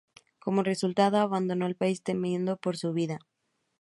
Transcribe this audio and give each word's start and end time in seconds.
Como 0.39 0.63
resultado, 0.63 1.19
abandonó 1.19 1.67
el 1.67 1.75
país 1.75 2.01
temiendo 2.01 2.57
por 2.57 2.75
su 2.75 2.91
vida. 2.91 3.19